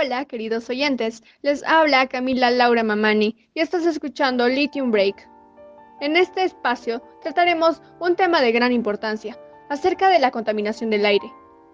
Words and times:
Hola, 0.00 0.26
queridos 0.26 0.70
oyentes. 0.70 1.24
Les 1.42 1.64
habla 1.64 2.06
Camila 2.06 2.52
Laura 2.52 2.84
Mamani 2.84 3.34
y 3.52 3.58
estás 3.58 3.84
escuchando 3.84 4.46
Lithium 4.46 4.92
Break. 4.92 5.28
En 6.00 6.16
este 6.16 6.44
espacio 6.44 7.02
trataremos 7.20 7.82
un 7.98 8.14
tema 8.14 8.40
de 8.40 8.52
gran 8.52 8.70
importancia, 8.70 9.36
acerca 9.68 10.08
de 10.08 10.20
la 10.20 10.30
contaminación 10.30 10.90
del 10.90 11.04
aire. 11.04 11.32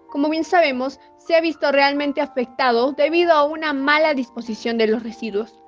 Como 0.09 0.27
bien 0.27 0.43
sabemos, 0.43 0.99
se 1.19 1.35
ha 1.35 1.41
visto 1.41 1.71
realmente 1.71 2.19
afectado 2.19 2.93
debido 2.93 3.31
a 3.31 3.43
una 3.43 3.73
mala 3.73 4.15
disposición 4.15 4.79
de 4.79 4.87
los 4.87 5.03
residuos, 5.03 5.61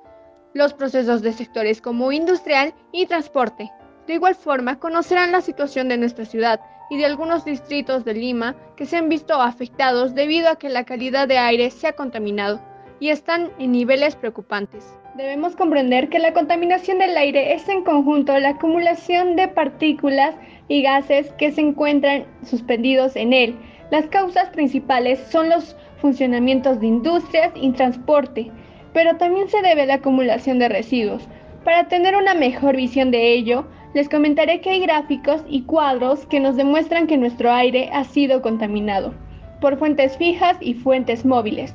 los 0.52 0.74
procesos 0.74 1.22
de 1.22 1.34
sectores 1.34 1.80
como 1.80 2.10
industrial 2.10 2.74
y 2.90 3.06
transporte. 3.06 3.70
De 4.08 4.14
igual 4.14 4.34
forma, 4.34 4.80
conocerán 4.80 5.30
la 5.30 5.42
situación 5.42 5.88
de 5.88 5.98
nuestra 5.98 6.24
ciudad 6.24 6.60
y 6.90 6.96
de 6.96 7.06
algunos 7.06 7.44
distritos 7.44 8.04
de 8.04 8.14
Lima 8.14 8.56
que 8.76 8.86
se 8.86 8.96
han 8.96 9.08
visto 9.08 9.34
afectados 9.40 10.14
debido 10.14 10.48
a 10.48 10.56
que 10.56 10.68
la 10.68 10.84
calidad 10.84 11.28
de 11.28 11.38
aire 11.38 11.70
se 11.70 11.86
ha 11.86 11.92
contaminado 11.92 12.60
y 13.00 13.10
están 13.10 13.50
en 13.58 13.72
niveles 13.72 14.16
preocupantes. 14.16 14.96
Debemos 15.16 15.56
comprender 15.56 16.08
que 16.08 16.18
la 16.18 16.32
contaminación 16.32 16.98
del 16.98 17.16
aire 17.16 17.52
es 17.54 17.68
en 17.68 17.82
conjunto 17.82 18.38
la 18.38 18.50
acumulación 18.50 19.36
de 19.36 19.48
partículas 19.48 20.34
y 20.68 20.82
gases 20.82 21.32
que 21.32 21.50
se 21.50 21.60
encuentran 21.60 22.24
suspendidos 22.44 23.16
en 23.16 23.32
él. 23.32 23.56
Las 23.90 24.06
causas 24.06 24.50
principales 24.50 25.18
son 25.30 25.48
los 25.48 25.76
funcionamientos 26.00 26.78
de 26.78 26.86
industrias 26.86 27.52
y 27.56 27.72
transporte, 27.72 28.50
pero 28.92 29.16
también 29.16 29.48
se 29.48 29.62
debe 29.62 29.82
a 29.82 29.86
la 29.86 29.94
acumulación 29.94 30.58
de 30.58 30.68
residuos. 30.68 31.26
Para 31.64 31.88
tener 31.88 32.14
una 32.14 32.34
mejor 32.34 32.76
visión 32.76 33.10
de 33.10 33.32
ello, 33.32 33.66
les 33.94 34.08
comentaré 34.08 34.60
que 34.60 34.70
hay 34.70 34.80
gráficos 34.80 35.44
y 35.48 35.62
cuadros 35.62 36.26
que 36.26 36.40
nos 36.40 36.56
demuestran 36.56 37.06
que 37.06 37.16
nuestro 37.16 37.50
aire 37.52 37.90
ha 37.92 38.04
sido 38.04 38.42
contaminado 38.42 39.14
por 39.60 39.78
fuentes 39.78 40.16
fijas 40.16 40.56
y 40.60 40.74
fuentes 40.74 41.24
móviles. 41.24 41.74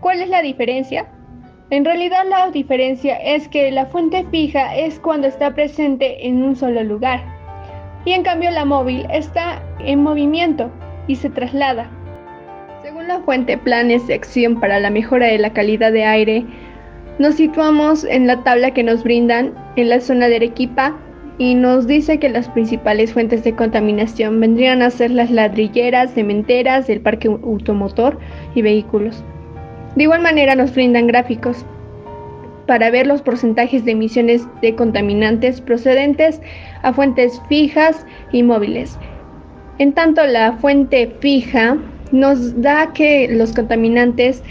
¿Cuál 0.00 0.20
es 0.20 0.28
la 0.28 0.42
diferencia? 0.42 1.06
En 1.70 1.84
realidad 1.84 2.24
la 2.28 2.50
diferencia 2.50 3.16
es 3.16 3.48
que 3.48 3.70
la 3.70 3.86
fuente 3.86 4.26
fija 4.30 4.76
es 4.76 4.98
cuando 4.98 5.26
está 5.26 5.54
presente 5.54 6.26
en 6.26 6.42
un 6.42 6.56
solo 6.56 6.82
lugar 6.82 7.22
y 8.04 8.12
en 8.12 8.22
cambio 8.24 8.50
la 8.50 8.64
móvil 8.64 9.06
está 9.10 9.62
en 9.78 10.02
movimiento 10.02 10.70
y 11.06 11.16
se 11.16 11.30
traslada. 11.30 11.88
Según 12.82 13.06
la 13.06 13.20
fuente 13.20 13.56
Planes 13.56 14.06
de 14.06 14.14
Acción 14.14 14.58
para 14.58 14.80
la 14.80 14.90
Mejora 14.90 15.26
de 15.26 15.38
la 15.38 15.52
Calidad 15.52 15.92
de 15.92 16.04
Aire, 16.04 16.44
nos 17.18 17.36
situamos 17.36 18.04
en 18.04 18.26
la 18.26 18.42
tabla 18.42 18.72
que 18.72 18.82
nos 18.82 19.04
brindan 19.04 19.54
en 19.76 19.88
la 19.88 20.00
zona 20.00 20.28
de 20.28 20.36
Arequipa 20.36 20.96
y 21.38 21.54
nos 21.54 21.86
dice 21.86 22.18
que 22.18 22.28
las 22.28 22.48
principales 22.48 23.12
fuentes 23.12 23.42
de 23.44 23.54
contaminación 23.54 24.38
vendrían 24.40 24.82
a 24.82 24.90
ser 24.90 25.10
las 25.10 25.30
ladrilleras, 25.30 26.12
cementeras, 26.12 26.88
el 26.88 27.00
parque 27.00 27.28
automotor 27.28 28.18
y 28.54 28.62
vehículos. 28.62 29.24
De 29.96 30.04
igual 30.04 30.22
manera 30.22 30.54
nos 30.54 30.74
brindan 30.74 31.06
gráficos 31.06 31.64
para 32.66 32.90
ver 32.90 33.06
los 33.06 33.22
porcentajes 33.22 33.84
de 33.84 33.92
emisiones 33.92 34.46
de 34.60 34.74
contaminantes 34.74 35.60
procedentes 35.60 36.40
a 36.82 36.92
fuentes 36.92 37.40
fijas 37.48 38.06
y 38.30 38.42
móviles. 38.42 38.98
En 39.78 39.92
tanto, 39.92 40.24
la 40.26 40.52
fuente 40.54 41.14
fija 41.20 41.76
nos 42.12 42.60
da 42.60 42.92
que 42.92 43.28
los 43.28 43.52
contaminantes 43.52 44.42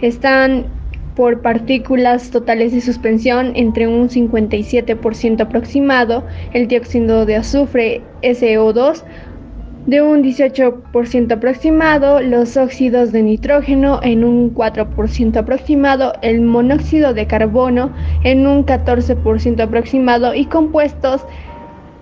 están 0.00 0.66
por 1.16 1.40
partículas 1.40 2.30
totales 2.30 2.72
de 2.72 2.80
suspensión 2.82 3.52
entre 3.56 3.88
un 3.88 4.08
57% 4.08 5.40
aproximado, 5.40 6.24
el 6.52 6.68
dióxido 6.68 7.24
de 7.24 7.36
azufre 7.36 8.02
SO2 8.22 9.02
de 9.86 10.02
un 10.02 10.22
18% 10.22 11.32
aproximado, 11.32 12.20
los 12.20 12.56
óxidos 12.56 13.12
de 13.12 13.22
nitrógeno 13.22 14.00
en 14.02 14.24
un 14.24 14.52
4% 14.52 15.36
aproximado, 15.36 16.12
el 16.22 16.42
monóxido 16.42 17.14
de 17.14 17.26
carbono 17.26 17.92
en 18.22 18.46
un 18.46 18.66
14% 18.66 19.60
aproximado 19.60 20.34
y 20.34 20.46
compuestos 20.46 21.24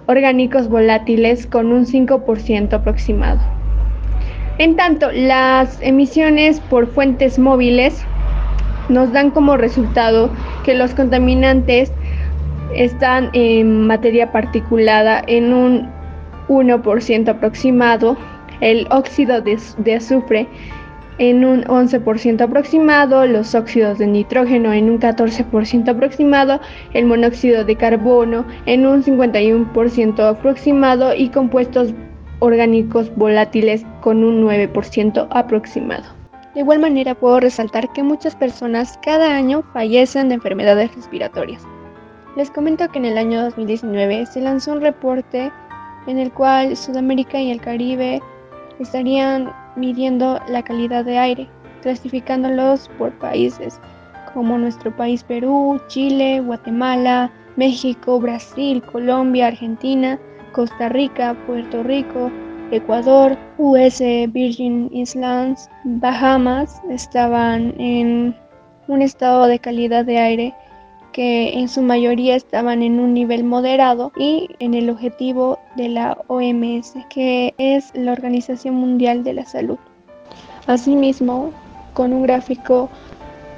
orgánicos 0.07 0.69
volátiles 0.69 1.47
con 1.47 1.73
un 1.73 1.87
5% 1.87 2.73
aproximado. 2.73 3.41
En 4.59 4.77
tanto, 4.77 5.11
las 5.13 5.79
emisiones 5.83 6.61
por 6.61 6.87
fuentes 6.87 7.39
móviles 7.39 8.05
nos 8.89 9.12
dan 9.12 9.31
como 9.31 9.56
resultado 9.56 10.31
que 10.65 10.75
los 10.75 10.95
contaminantes 10.95 11.93
están 12.75 13.31
en 13.33 13.87
materia 13.87 14.33
particulada 14.33 15.22
en 15.27 15.53
un 15.53 15.89
1% 16.49 17.28
aproximado, 17.28 18.17
el 18.61 18.87
óxido 18.91 19.41
de, 19.41 19.94
azufre 19.94 20.49
en 21.19 21.44
un 21.44 21.62
11% 21.65 22.41
aproximado, 22.41 23.27
los 23.27 23.55
óxidos 23.55 23.99
de 23.99 24.06
nitrógeno 24.06 24.73
en 24.73 24.91
un 24.91 24.99
14% 24.99 25.89
aproximado, 25.89 26.61
el 26.93 27.06
monóxido 27.06 27.65
de 27.65 27.77
carbono 27.77 28.44
en 28.67 28.87
un 28.87 29.03
51% 29.05 30.28
aproximado 30.28 31.15
y 31.15 31.28
compuestos 31.28 31.94
orgánicos 32.41 33.15
volátiles 33.15 33.87
con 34.00 34.25
un 34.25 34.44
9% 34.44 35.28
aproximado. 35.31 36.24
De 36.55 36.61
igual 36.61 36.79
manera 36.79 37.17
puedo 37.17 37.41
resaltar 37.41 37.93
que 37.93 38.05
muchas 38.05 38.37
personas 38.37 38.99
cada 39.03 39.35
año 39.37 39.65
fallecen 39.73 40.29
de 40.29 40.37
enfermedades 40.37 40.95
respiratorias. 40.95 41.67
Les 42.37 42.51
comento 42.51 42.89
que 42.89 42.99
en 42.99 43.07
el 43.07 43.19
año 43.19 43.43
2019 43.43 44.27
se 44.27 44.41
lanzó 44.41 44.73
un 44.73 44.81
reporte 44.81 45.53
en 46.07 46.19
el 46.19 46.33
cual 46.33 46.77
Sudamérica 46.77 47.41
y 47.41 47.51
el 47.51 47.61
Caribe 47.61 48.23
estarían 48.79 49.53
midiendo 49.77 50.41
la 50.49 50.63
calidad 50.63 51.05
de 51.05 51.19
aire, 51.19 51.49
clasificándolos 51.83 52.89
por 52.99 53.13
países 53.19 53.81
como 54.33 54.59
nuestro 54.59 54.95
país 54.95 55.23
Perú, 55.25 55.81
Chile, 55.89 56.41
Guatemala, 56.41 57.33
México, 57.57 58.21
Brasil, 58.21 58.83
Colombia, 58.83 59.47
Argentina, 59.47 60.19
Costa 60.53 60.89
Rica, 60.89 61.37
Puerto 61.47 61.83
Rico, 61.85 62.31
Ecuador, 62.75 63.39
US, 63.59 64.01
Virgin 64.29 64.91
Islands, 64.93 65.69
Bahamas 65.85 66.81
estaban 66.91 67.75
en 67.81 68.37
un 68.89 69.03
estado 69.03 69.47
de 69.47 69.59
calidad 69.59 70.05
de 70.05 70.19
aire 70.19 70.55
que 71.12 71.57
en 71.57 71.69
su 71.69 71.81
mayoría 71.81 72.35
estaban 72.35 72.83
en 72.83 72.99
un 72.99 73.15
nivel 73.15 73.45
moderado 73.45 74.11
y 74.17 74.49
en 74.59 74.75
el 74.75 74.91
objetivo 74.91 75.61
de 75.77 75.89
la 75.89 76.19
OMS, 76.27 76.95
que 77.09 77.55
es 77.59 77.93
la 77.95 78.12
Organización 78.12 78.75
Mundial 78.75 79.23
de 79.23 79.35
la 79.35 79.45
Salud. 79.45 79.79
Asimismo, 80.67 81.53
con 81.93 82.12
un 82.12 82.25
gráfico 82.25 82.89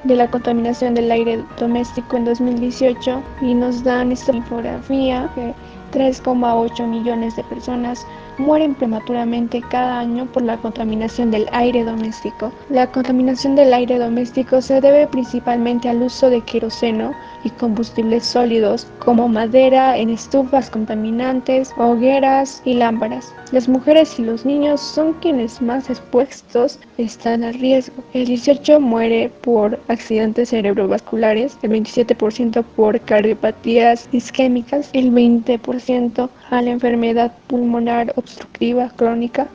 de 0.05 0.17
la 0.17 0.31
contaminación 0.31 0.95
del 0.95 1.11
aire 1.11 1.43
doméstico 1.59 2.19
en 2.19 2.27
2018 2.27 3.23
y 3.41 3.55
nos 3.55 3.83
dan 3.83 4.13
esta 4.13 4.37
infografía 4.37 5.31
que 5.35 5.55
3,8 5.99 6.87
millones 6.87 7.37
de 7.37 7.45
personas 7.45 8.07
mueren 8.39 8.75
prematuramente 8.75 9.63
cada 9.71 9.99
año 9.99 10.27
por 10.27 10.43
la 10.43 10.57
contaminación 10.59 11.31
del 11.31 11.49
aire 11.53 11.85
doméstico. 11.85 12.53
La 12.69 12.91
contaminación 12.91 13.57
del 13.57 13.73
aire 13.73 13.99
doméstico 13.99 14.61
se 14.61 14.81
debe 14.81 15.07
principalmente 15.07 15.89
al 15.89 16.03
uso 16.03 16.31
de 16.31 16.43
queroseno 16.43 17.13
y 17.47 17.51
combustibles 17.51 18.25
sólidos 18.25 18.89
como 18.99 19.29
madera 19.29 19.97
en 19.97 20.11
estufas 20.11 20.69
contaminantes, 20.69 21.71
hogueras 21.79 22.61
y 22.65 22.75
lámparas. 22.75 23.33
Las 23.53 23.69
mujeres 23.69 24.19
y 24.19 24.25
los 24.25 24.45
niños 24.45 24.81
son 24.81 25.13
quienes 25.15 25.63
más 25.63 25.89
expuestos 25.89 26.81
están 26.99 27.45
al 27.45 27.55
riesgo. 27.55 28.03
El 28.15 28.27
18 28.27 28.81
muere 28.81 29.31
por 29.43 29.79
accidentes 29.87 30.51
cerebrovasculares, 30.51 31.57
el 31.63 31.71
27% 31.71 32.65
por 32.75 33.01
cardiopatías 33.01 34.09
isquémicas, 34.11 34.91
el 34.93 35.13
20% 35.13 36.29
a 36.51 36.63
la 36.63 36.71
enfermedad 36.71 37.33
pulmonar 37.47 38.13
obstructiva 38.17 38.91
crónica, 38.97 39.47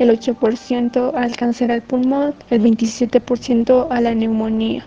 el 0.00 0.10
8% 0.10 1.12
al 1.14 1.36
cáncer 1.36 1.70
al 1.70 1.82
pulmón, 1.82 2.34
el 2.50 2.60
27% 2.62 3.86
a 3.88 4.00
la 4.00 4.14
neumonía. 4.14 4.86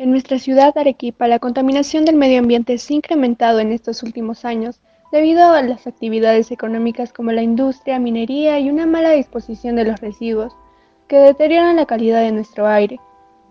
En 0.00 0.12
nuestra 0.12 0.38
ciudad 0.38 0.78
Arequipa, 0.78 1.26
la 1.26 1.40
contaminación 1.40 2.04
del 2.04 2.14
medio 2.14 2.38
ambiente 2.38 2.78
se 2.78 2.94
ha 2.94 2.96
incrementado 2.96 3.58
en 3.58 3.72
estos 3.72 4.04
últimos 4.04 4.44
años 4.44 4.80
debido 5.10 5.50
a 5.50 5.60
las 5.62 5.88
actividades 5.88 6.52
económicas 6.52 7.12
como 7.12 7.32
la 7.32 7.42
industria, 7.42 7.98
minería 7.98 8.60
y 8.60 8.70
una 8.70 8.86
mala 8.86 9.10
disposición 9.10 9.74
de 9.74 9.82
los 9.82 10.00
residuos 10.00 10.54
que 11.08 11.16
deterioran 11.16 11.74
la 11.74 11.86
calidad 11.86 12.20
de 12.20 12.30
nuestro 12.30 12.68
aire. 12.68 13.00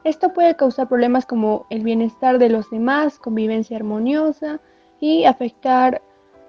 Esto 0.05 0.33
puede 0.33 0.55
causar 0.55 0.87
problemas 0.87 1.25
como 1.25 1.65
el 1.69 1.83
bienestar 1.83 2.39
de 2.39 2.47
los 2.47 2.69
demás, 2.69 3.19
convivencia 3.19 3.75
armoniosa 3.75 4.61
y 5.01 5.25
afectar 5.25 6.01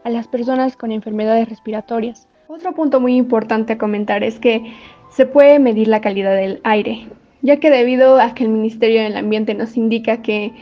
a 0.04 0.10
las 0.10 0.28
personas 0.28 0.76
con 0.76 0.92
enfermedades 0.92 1.48
respiratorias. 1.48 2.28
Otro 2.46 2.72
punto 2.72 3.00
muy 3.00 3.16
importante 3.16 3.72
a 3.72 3.78
comentar 3.78 4.22
es 4.22 4.38
que 4.38 4.76
se 5.10 5.26
puede 5.26 5.58
medir 5.58 5.88
la 5.88 6.00
calidad 6.00 6.36
del 6.36 6.60
aire, 6.62 7.08
ya 7.42 7.58
que 7.58 7.70
debido 7.70 8.20
a 8.20 8.34
que 8.34 8.44
el 8.44 8.50
Ministerio 8.50 9.02
del 9.02 9.16
Ambiente 9.16 9.54
nos 9.54 9.76
indica 9.76 10.22
que 10.22 10.52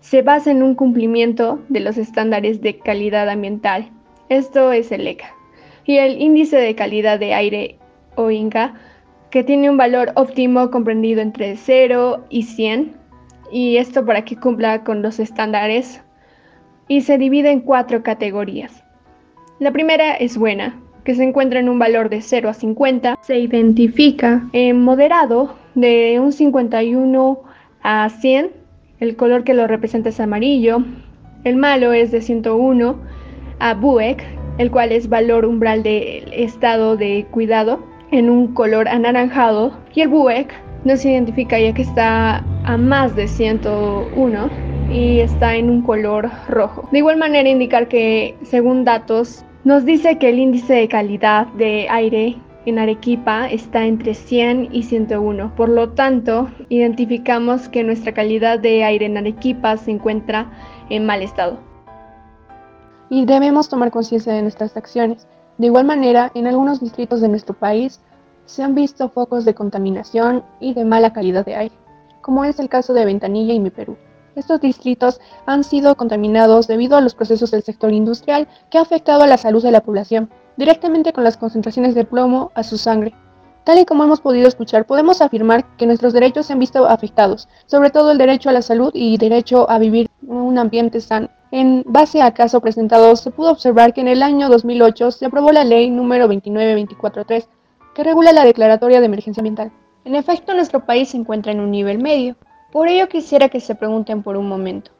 se 0.00 0.22
basa 0.22 0.50
en 0.50 0.62
un 0.62 0.74
cumplimiento 0.74 1.60
de 1.68 1.80
los 1.80 1.98
estándares 1.98 2.60
de 2.60 2.78
calidad 2.78 3.28
ambiental, 3.28 3.90
esto 4.28 4.72
es 4.72 4.92
el 4.92 5.06
ECA, 5.06 5.34
y 5.84 5.96
el 5.98 6.20
índice 6.20 6.56
de 6.56 6.74
calidad 6.74 7.18
de 7.18 7.34
aire 7.34 7.78
o 8.14 8.30
INCA 8.30 8.74
que 9.30 9.44
tiene 9.44 9.68
un 9.68 9.76
valor 9.76 10.12
óptimo 10.14 10.70
comprendido 10.70 11.20
entre 11.20 11.56
0 11.56 12.24
y 12.30 12.44
100, 12.44 12.96
y 13.52 13.76
esto 13.76 14.04
para 14.04 14.24
que 14.24 14.36
cumpla 14.36 14.84
con 14.84 15.02
los 15.02 15.18
estándares, 15.18 16.02
y 16.88 17.02
se 17.02 17.18
divide 17.18 17.50
en 17.50 17.60
cuatro 17.60 18.02
categorías. 18.02 18.82
La 19.58 19.72
primera 19.72 20.14
es 20.14 20.38
buena, 20.38 20.80
que 21.04 21.14
se 21.14 21.24
encuentra 21.24 21.60
en 21.60 21.68
un 21.68 21.78
valor 21.78 22.08
de 22.08 22.22
0 22.22 22.48
a 22.48 22.54
50, 22.54 23.18
se 23.20 23.38
identifica 23.38 24.48
en 24.52 24.80
moderado 24.80 25.56
de 25.74 26.18
un 26.20 26.32
51 26.32 27.40
a 27.82 28.08
100, 28.08 28.50
el 29.00 29.16
color 29.16 29.44
que 29.44 29.54
lo 29.54 29.66
representa 29.66 30.08
es 30.08 30.20
amarillo, 30.20 30.82
el 31.44 31.56
malo 31.56 31.92
es 31.92 32.10
de 32.10 32.20
101 32.20 32.96
a 33.60 33.74
Buek, 33.74 34.24
el 34.58 34.70
cual 34.70 34.92
es 34.92 35.08
valor 35.08 35.44
umbral 35.44 35.82
del 35.82 36.32
estado 36.32 36.96
de 36.96 37.26
cuidado, 37.30 37.84
en 38.10 38.30
un 38.30 38.54
color 38.54 38.88
anaranjado, 38.88 39.72
y 39.94 40.00
el 40.00 40.08
Buek 40.08 40.52
no 40.84 40.96
se 40.96 41.10
identifica 41.12 41.58
ya 41.58 41.72
que 41.74 41.82
está 41.82 42.44
a 42.64 42.76
más 42.76 43.14
de 43.14 43.28
101 43.28 44.50
y 44.90 45.20
está 45.20 45.56
en 45.56 45.70
un 45.70 45.82
color 45.82 46.30
rojo. 46.48 46.88
De 46.92 46.98
igual 46.98 47.18
manera 47.18 47.48
indicar 47.48 47.88
que 47.88 48.36
según 48.42 48.84
datos 48.84 49.44
nos 49.64 49.84
dice 49.84 50.18
que 50.18 50.30
el 50.30 50.38
índice 50.38 50.74
de 50.74 50.88
calidad 50.88 51.46
de 51.48 51.86
aire 51.90 52.36
en 52.68 52.78
Arequipa 52.78 53.48
está 53.48 53.86
entre 53.86 54.14
100 54.14 54.68
y 54.72 54.82
101. 54.82 55.54
Por 55.56 55.68
lo 55.68 55.90
tanto, 55.90 56.50
identificamos 56.68 57.68
que 57.68 57.82
nuestra 57.82 58.12
calidad 58.12 58.58
de 58.58 58.84
aire 58.84 59.06
en 59.06 59.16
Arequipa 59.16 59.76
se 59.76 59.90
encuentra 59.90 60.50
en 60.90 61.06
mal 61.06 61.22
estado. 61.22 61.58
Y 63.10 63.24
debemos 63.24 63.68
tomar 63.68 63.90
conciencia 63.90 64.32
de 64.32 64.42
nuestras 64.42 64.76
acciones. 64.76 65.26
De 65.56 65.66
igual 65.66 65.86
manera, 65.86 66.30
en 66.34 66.46
algunos 66.46 66.80
distritos 66.80 67.20
de 67.20 67.28
nuestro 67.28 67.54
país 67.54 68.00
se 68.44 68.62
han 68.62 68.74
visto 68.74 69.08
focos 69.08 69.44
de 69.44 69.54
contaminación 69.54 70.44
y 70.60 70.74
de 70.74 70.84
mala 70.84 71.12
calidad 71.12 71.44
de 71.44 71.56
aire, 71.56 71.74
como 72.20 72.44
es 72.44 72.58
el 72.58 72.68
caso 72.68 72.92
de 72.92 73.04
Ventanilla 73.04 73.54
y 73.54 73.60
Mi 73.60 73.70
Perú. 73.70 73.96
Estos 74.36 74.60
distritos 74.60 75.20
han 75.46 75.64
sido 75.64 75.96
contaminados 75.96 76.66
debido 76.66 76.96
a 76.96 77.00
los 77.00 77.14
procesos 77.14 77.50
del 77.50 77.62
sector 77.62 77.92
industrial 77.92 78.46
que 78.70 78.78
ha 78.78 78.82
afectado 78.82 79.22
a 79.22 79.26
la 79.26 79.36
salud 79.36 79.62
de 79.62 79.72
la 79.72 79.80
población, 79.80 80.30
directamente 80.58 81.14
con 81.14 81.24
las 81.24 81.38
concentraciones 81.38 81.94
de 81.94 82.04
plomo 82.04 82.52
a 82.54 82.62
su 82.62 82.76
sangre. 82.76 83.14
Tal 83.64 83.78
y 83.78 83.84
como 83.84 84.04
hemos 84.04 84.20
podido 84.20 84.48
escuchar, 84.48 84.86
podemos 84.86 85.20
afirmar 85.22 85.64
que 85.76 85.86
nuestros 85.86 86.12
derechos 86.12 86.46
se 86.46 86.52
han 86.52 86.58
visto 86.58 86.86
afectados, 86.86 87.48
sobre 87.66 87.90
todo 87.90 88.10
el 88.10 88.18
derecho 88.18 88.50
a 88.50 88.52
la 88.52 88.62
salud 88.62 88.90
y 88.92 89.16
derecho 89.18 89.70
a 89.70 89.78
vivir 89.78 90.10
en 90.22 90.36
un 90.36 90.58
ambiente 90.58 91.00
sano. 91.00 91.28
En 91.50 91.84
base 91.86 92.20
a 92.20 92.34
caso 92.34 92.60
presentado, 92.60 93.14
se 93.16 93.30
pudo 93.30 93.50
observar 93.50 93.94
que 93.94 94.00
en 94.00 94.08
el 94.08 94.22
año 94.22 94.48
2008 94.48 95.12
se 95.12 95.26
aprobó 95.26 95.52
la 95.52 95.64
ley 95.64 95.90
número 95.90 96.26
29243, 96.26 97.48
que 97.94 98.04
regula 98.04 98.32
la 98.32 98.44
declaratoria 98.44 99.00
de 99.00 99.06
emergencia 99.06 99.40
ambiental. 99.40 99.70
En 100.04 100.14
efecto, 100.14 100.54
nuestro 100.54 100.84
país 100.84 101.10
se 101.10 101.16
encuentra 101.16 101.52
en 101.52 101.60
un 101.60 101.70
nivel 101.70 101.98
medio, 101.98 102.36
por 102.72 102.88
ello 102.88 103.08
quisiera 103.08 103.48
que 103.48 103.60
se 103.60 103.74
pregunten 103.74 104.22
por 104.22 104.36
un 104.36 104.48
momento, 104.48 104.90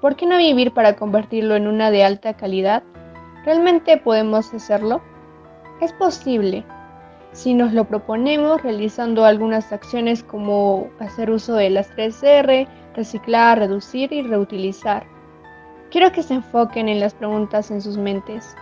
¿por 0.00 0.14
qué 0.16 0.26
no 0.26 0.36
vivir 0.36 0.72
para 0.72 0.96
convertirlo 0.96 1.56
en 1.56 1.66
una 1.66 1.90
de 1.90 2.04
alta 2.04 2.34
calidad? 2.34 2.82
¿Realmente 3.44 3.96
podemos 3.96 4.52
hacerlo? 4.52 5.00
Es 5.80 5.92
posible 5.92 6.64
si 7.32 7.54
nos 7.54 7.72
lo 7.72 7.84
proponemos 7.84 8.62
realizando 8.62 9.24
algunas 9.24 9.72
acciones 9.72 10.22
como 10.22 10.88
hacer 10.98 11.30
uso 11.30 11.54
de 11.54 11.70
las 11.70 11.90
3R, 11.94 12.66
reciclar, 12.94 13.58
reducir 13.58 14.12
y 14.12 14.22
reutilizar. 14.22 15.06
Quiero 15.90 16.10
que 16.12 16.22
se 16.22 16.34
enfoquen 16.34 16.88
en 16.88 17.00
las 17.00 17.14
preguntas 17.14 17.70
en 17.70 17.80
sus 17.80 17.96
mentes. 17.96 18.56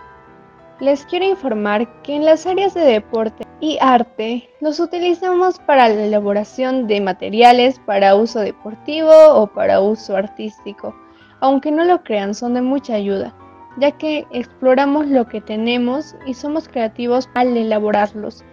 Les 0.79 1.05
quiero 1.05 1.25
informar 1.25 2.01
que 2.03 2.15
en 2.15 2.23
las 2.23 2.45
áreas 2.45 2.73
de 2.75 2.81
deporte 2.81 3.45
y 3.59 3.79
arte 3.81 4.47
los 4.61 4.79
utilizamos 4.79 5.57
para 5.59 5.89
la 5.89 6.05
elaboración 6.05 6.85
de 6.85 7.01
materiales 7.01 7.79
para 7.79 8.15
uso 8.15 8.39
deportivo 8.39 9.11
o 9.33 9.47
para 9.47 9.81
uso 9.81 10.15
artístico. 10.15 10.95
Aunque 11.39 11.71
no 11.71 11.83
lo 11.83 12.03
crean, 12.03 12.35
son 12.35 12.53
de 12.53 12.61
mucha 12.61 12.93
ayuda, 12.93 13.33
ya 13.77 13.91
que 13.91 14.25
exploramos 14.31 15.07
lo 15.07 15.27
que 15.27 15.41
tenemos 15.41 16.15
y 16.25 16.33
somos 16.33 16.67
creativos 16.67 17.29
al 17.33 17.55
elaborarlos. 17.55 18.43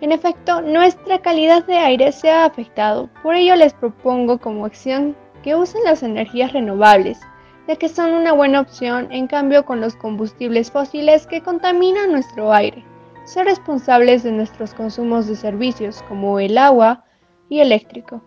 En 0.00 0.12
efecto, 0.12 0.60
nuestra 0.60 1.18
calidad 1.18 1.64
de 1.66 1.76
aire 1.78 2.12
se 2.12 2.30
ha 2.30 2.44
afectado, 2.44 3.10
por 3.22 3.34
ello 3.34 3.56
les 3.56 3.74
propongo 3.74 4.38
como 4.38 4.64
acción 4.64 5.16
que 5.42 5.56
usen 5.56 5.82
las 5.84 6.02
energías 6.02 6.52
renovables, 6.52 7.20
ya 7.66 7.76
que 7.76 7.88
son 7.88 8.12
una 8.14 8.32
buena 8.32 8.60
opción 8.60 9.08
en 9.10 9.26
cambio 9.26 9.64
con 9.64 9.80
los 9.80 9.96
combustibles 9.96 10.70
fósiles 10.70 11.26
que 11.26 11.42
contaminan 11.42 12.12
nuestro 12.12 12.52
aire. 12.52 12.84
Ser 13.24 13.44
responsables 13.44 14.22
de 14.22 14.32
nuestros 14.32 14.72
consumos 14.72 15.26
de 15.26 15.36
servicios 15.36 16.02
como 16.08 16.38
el 16.38 16.56
agua 16.56 17.04
y 17.48 17.60
eléctrico. 17.60 18.22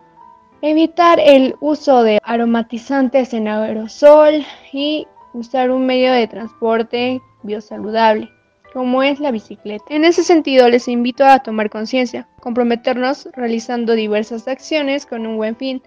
Evitar 0.60 1.18
el 1.18 1.56
uso 1.60 2.04
de 2.04 2.20
aromatizantes 2.22 3.34
en 3.34 3.48
aerosol 3.48 4.44
y 4.72 5.08
usar 5.34 5.70
un 5.70 5.86
medio 5.86 6.12
de 6.12 6.26
transporte 6.26 7.20
biosaludable 7.42 8.30
como 8.72 9.02
es 9.02 9.20
la 9.20 9.30
bicicleta. 9.30 9.84
En 9.90 10.04
ese 10.04 10.24
sentido, 10.24 10.68
les 10.68 10.88
invito 10.88 11.24
a 11.24 11.40
tomar 11.40 11.70
conciencia, 11.70 12.26
comprometernos 12.40 13.28
realizando 13.34 13.92
diversas 13.92 14.48
acciones 14.48 15.04
con 15.06 15.26
un 15.26 15.36
buen 15.36 15.56
fin, 15.56 15.82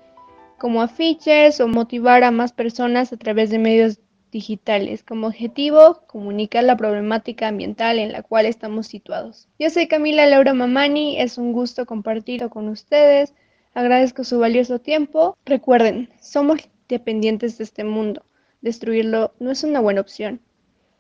como 0.60 0.82
afiches 0.82 1.60
o 1.60 1.68
motivar 1.68 2.24
a 2.24 2.32
más 2.32 2.54
personas 2.54 3.12
a 3.12 3.18
través 3.18 3.50
de 3.50 3.60
medios 3.60 4.00
digitales, 4.32 5.04
como 5.04 5.28
objetivo 5.28 6.02
comunicar 6.08 6.64
la 6.64 6.78
problemática 6.78 7.48
ambiental 7.48 8.00
en 8.00 8.12
la 8.12 8.22
cual 8.22 8.46
estamos 8.46 8.88
situados. 8.88 9.48
Yo 9.58 9.70
soy 9.70 9.88
Camila 9.88 10.26
Laura 10.26 10.54
Mamani, 10.54 11.20
es 11.20 11.38
un 11.38 11.54
gusto 11.54 11.86
compartir 11.86 12.48
con 12.50 12.68
ustedes, 12.68 13.34
agradezco 13.74 14.24
su 14.24 14.40
valioso 14.40 14.80
tiempo. 14.80 15.38
Recuerden, 15.46 16.10
somos 16.20 16.60
dependientes 16.90 17.58
de 17.58 17.64
este 17.64 17.84
mundo, 17.84 18.24
destruirlo 18.62 19.34
no 19.40 19.52
es 19.52 19.64
una 19.64 19.80
buena 19.80 20.02
opción. 20.02 20.42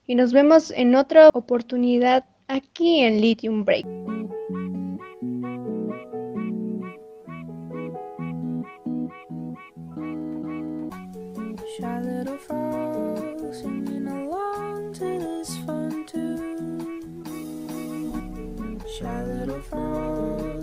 Y 0.07 0.15
nos 0.15 0.33
vemos 0.33 0.71
en 0.71 0.95
otra 0.95 1.29
oportunidad 1.29 2.25
aquí 2.47 3.01
en 3.01 3.21
Lithium 3.21 3.65
Break. 3.65 3.85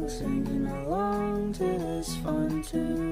Singing 0.09 0.67
along 0.67 1.53
to 1.55 1.65
this 1.79 2.17
fun. 2.17 3.12